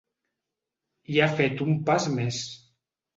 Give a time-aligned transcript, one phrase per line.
[1.15, 2.41] I ha fet un pas més.